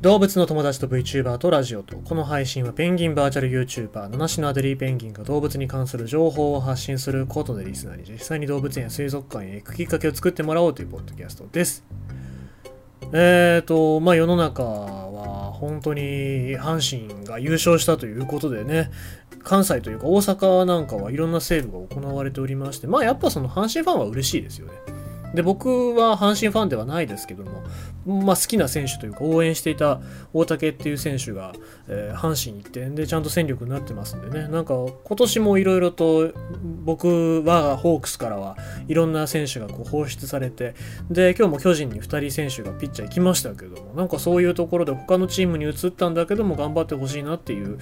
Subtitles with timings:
[0.00, 11.84] 動物の友達と VTuber とラジオと、この配信はペンギンバーチャル YouTuber、七種のアデリーペンギンが動物に関する情報を発信することでリスナーに実際に動物園や水族館へ行くきっかけを作ってもらおうというポッドキャストです。
[13.12, 18.90] えーと、まあ世の中は本当に阪神が優勝したということでね、
[19.42, 24.99] 関西というか大阪なんかはいろんなセールが行われておりまして、まあやっぱその阪神ファンは嬉しいですよね。
[25.34, 27.62] で、僕は阪神ファンではないですけども、
[28.06, 30.00] まあ、好きな選手というか応援していた
[30.32, 31.52] 大竹っていう選手が、
[31.88, 34.48] えー、阪神に行ってでちゃんと戦力になってますんでね。
[34.48, 34.74] なんか
[35.04, 36.32] 今年もいろいろと
[36.84, 38.56] 僕はホークスからは
[38.88, 40.74] いろんな選手がこう放出されて
[41.10, 47.78] で今日も巨人に2人選手がピッチャー行きましたけどもなんかそういうところで他のチームに移ったんだけども頑張ってほしいなっていう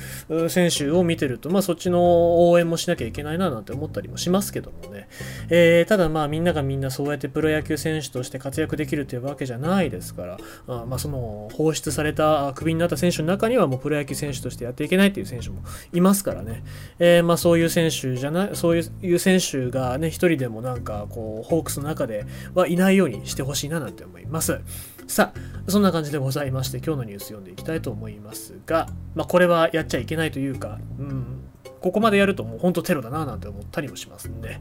[0.50, 5.08] 選手を見てるとまあそっちの応援もしなきゃいけないななんて思ったりもしますけどもね、
[5.48, 10.38] えー、ただまあみんながみんなそうやってプロ野球選手として活躍できるというわけじゃないですから。
[10.66, 15.60] あまあ、その放出されたクビになった選手の中にはもうプロ野球選手としてやっていけないっていう選手も
[15.92, 16.64] いますからね、
[16.98, 24.60] えー、まあ、そういう選手じゃないそういう選手がね一人でもなんかこうホークスの中ではいないようにしてほしいななんて思います。
[25.06, 31.44] さあそんな感じでございまして今日のニュース読んでいきたいと思いますが、まあ、これはやっちゃいけないというか、うん、
[31.80, 34.60] ここまでやるともうほんとテロだななんて思ったりもしますんで。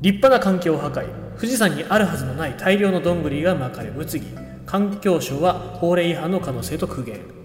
[0.00, 4.26] 立派な環境破壊富士山にあるはずのない大量のどんぐりが巻かれ物議
[4.64, 7.36] 環境省は法令違反の可能性と苦言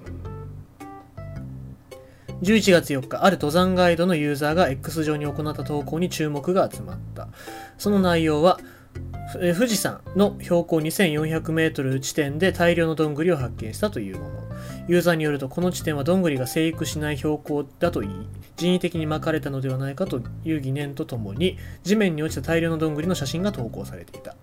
[2.42, 7.28] 11月4日、ある登山ガイドのユーザーが X 上に行った投稿に注目が集まった。
[7.78, 8.60] その内容は、
[9.34, 14.42] 富士山の標高2400メートル地点で大量のどんぐりを発見したというもの。
[14.88, 18.10] ユーザーによると、この地点はどんぐりが生育しない標高だといい、
[18.58, 24.36] 人為的に巻かれたのではないかという疑念とともに、地面に落ちた大量のどんぐりの写真が投稿されていた。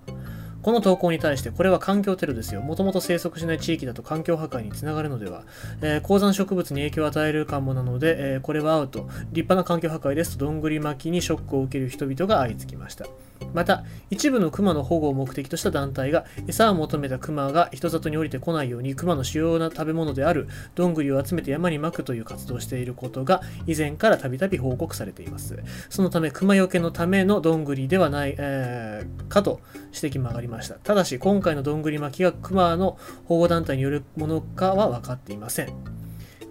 [0.63, 2.61] この投稿に対して、これは環境テロですよ。
[2.63, 5.45] もともと生息しない地域だと環境破壊につながるのでは。
[5.81, 9.09] えー、鉱山植物に影響を与えるかもなので、えー、これはアウト。
[9.33, 13.07] 立派な環境破壊ですと、どんぐり巻きにショックを受ける人々が相次ぎました。
[13.55, 25.59] また、一部のクマの保護を目的とした団体が、餌を求めたクマが人里に降りてこないように、クマの主要な食べ物であるどんぐりを集めて山にまくという活動をしていることが、以前からたびたび報告されています。
[25.89, 29.61] そのため、クマよけのためのどんぐりではない、えー、かと
[29.95, 30.75] 指摘も上がりました。
[30.75, 35.98] ただし、今回のどんぐり巻きがクマの保護団体によるものかは分かっていません。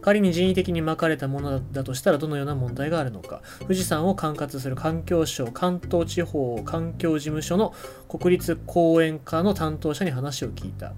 [0.07, 3.41] 仮に人為的に巻かれたものだとしたらどのような問題があるのか。
[3.59, 7.73] 富士山を管轄する環境省関東地方環境事務所の
[8.07, 10.94] 国立公園課の担当者に話を聞いた。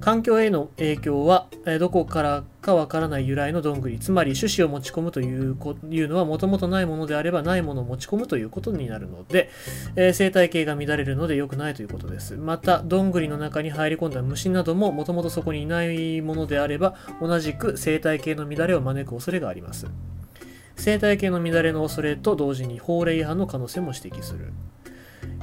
[0.00, 5.56] 環境への影響は、えどこからかわからない由来のどんぐり、つまり種子を持ち込むという
[5.90, 9.50] いうのはもともとないものであればないものを持ち込むということになるので、
[9.96, 12.36] えー、生態系が乱れるので良くないということです。
[12.36, 19.86] また、どんぐりの中に入り込んだ虫などももともとそこにいないものであれば、同じく生態系の乱れを招く恐れがあります。
[20.76, 24.52] 生態系の乱れの恐れと同時に法令違反の可能性も指摘する。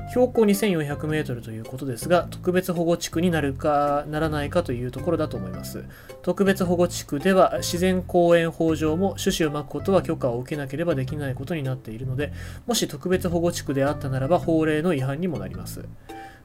[0.10, 5.86] 標高2400メートルということですが、特別保護地区になるかならないかというところだと思います。
[6.22, 12.32] 特別保護地区では自然公園法上も種子をまくことは許可を受けなければできないことになっているので、
[12.66, 15.86] もし特別保護地区であったならば法令の違反にもなります。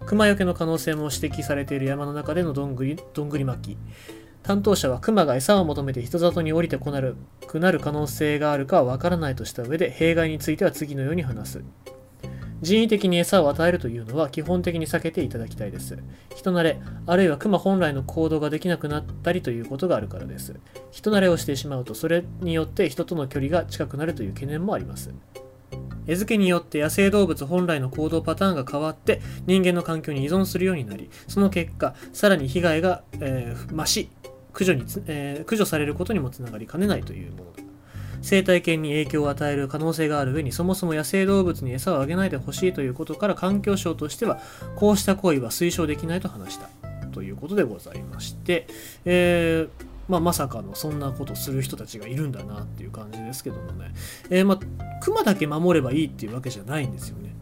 [0.06, 3.78] 熊よけの可能性も指摘されている山の中でのどんぐりどんぐり巻き。
[4.42, 11.64] 担当者は熊が餌を求めて人里に降りてこなるくなる可能性があるかはわからないとした上で弊害については次のように話す。
[12.62, 15.98] 人為的に餌を与えるというのは基本的に避けていただきたいです。
[16.36, 20.54] 人慣れ、あるいは熊本来の行動ができなくなったりということがあるからです。
[20.92, 25.12] 人慣れをしてしまうと、それによって人との距離が近くなるという懸念もあります。
[26.06, 34.08] 餌付けによって野生動物本来の行動パターンが変わって人間の環境に依存するようになり、その結果、さらに被害が、えー、増し、
[34.52, 37.71] 駆除にえー、駆除されることにもつながりかねないというものだ。
[38.22, 44.40] 生態系に影響を与える可能性がある上にそもそも野生動物に餌をあげないでほしいということから環境省としては
[44.76, 46.68] こうした行為は推奨できないと話した
[47.12, 48.66] ということでございまして、
[49.04, 53.92] えーまあ、まさかのそんなことする人たちがいるんだなっていう感じですけどもね、
[54.30, 57.34] えー、まあ、熊だけ守ればいいっていうわけじゃないんですよね。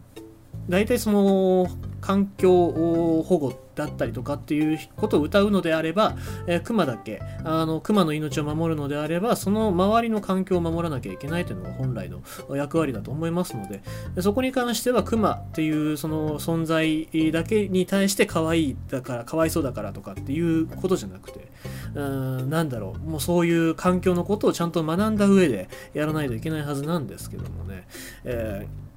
[0.69, 1.67] 大体その
[2.01, 7.21] 環境保護だったりとかっていうことを歌うのであれば、えー、熊だけ？
[7.45, 12.21] あの熊の命を守るのであればその周りの環境を守らなきゃいけないというのが本来の
[12.55, 13.81] 役割だと思いますので
[14.21, 21.47] そこに関しては熊っていうその存在だけに対して可愛いだからかわいそうだからとかっていうことじゃなくて
[21.95, 27.87] うんなんだろうもうそういう環境のことをちゃんと学んだ上でやらないといけないはずなんですけどもね、
[28.25, 28.90] えー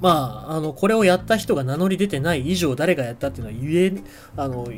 [0.00, 3.92] まあ、あの、これをやった人が名乗り出てない以上、誰がやったっていうのは言え、
[4.36, 4.68] あの、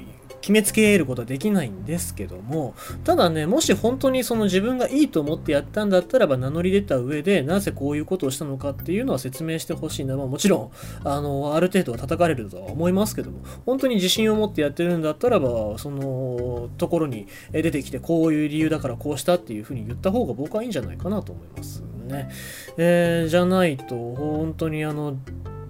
[0.40, 2.74] 決めつけることはできないんですけども、
[3.04, 10.16] ただね、もし本当にその自分がいいと思ってやったんだったらば名乗り出た上で、なぜこういうことをしたのかっていうのは説明してほしいな。
[10.16, 10.70] まあもちろん、
[11.04, 22.28] あの、ある程度は叩かれるとは思いますけども、本当に自信を持ってやってるんだったらば、そのところに出てきて、こういう理由だからこうしたっていうふうに言った方が僕はいいんじゃないかなと思いますね。
[22.76, 25.16] えー、じゃないと、本当にあの、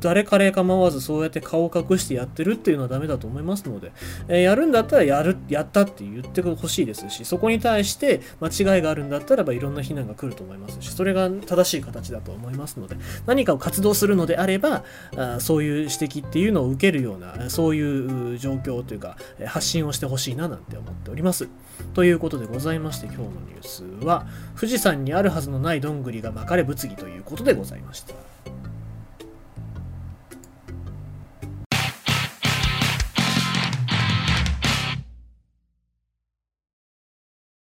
[0.01, 3.93] 誰彼構わずそうやって顔を隠してやってるっていうのはダメだと思いますので、
[4.29, 14.85] えー、やるんだったらやる、やったって言ってほしいですし、そこに対して間違いがあるんだったらばいろんな非難が来ると思いますし、それが正しい形だと思いますので、何かを活動するのであれば、
[15.17, 21.49] あそういう指摘っていうのを受けるような、そういう状況というか、発信をしてほしいななんて思っております。
[21.95, 24.27] ということでございまして、今日のニュースは、
[24.57, 28.15] 富士山にあるはずのないどんぐりが巻かれ物議ということでございました。